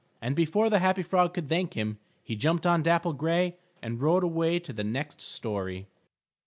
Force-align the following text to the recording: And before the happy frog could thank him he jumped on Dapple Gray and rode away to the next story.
And 0.19 0.35
before 0.35 0.71
the 0.71 0.79
happy 0.79 1.03
frog 1.03 1.35
could 1.35 1.47
thank 1.47 1.75
him 1.75 1.99
he 2.23 2.35
jumped 2.35 2.65
on 2.65 2.81
Dapple 2.81 3.13
Gray 3.13 3.57
and 3.83 4.01
rode 4.01 4.23
away 4.23 4.57
to 4.57 4.73
the 4.73 4.83
next 4.83 5.21
story. 5.21 5.85